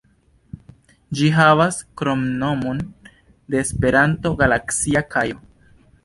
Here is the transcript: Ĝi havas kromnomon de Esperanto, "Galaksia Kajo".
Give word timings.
Ĝi 1.17 1.27
havas 1.33 1.75
kromnomon 2.01 2.79
de 3.55 3.59
Esperanto, 3.65 4.31
"Galaksia 4.39 5.03
Kajo". 5.17 5.39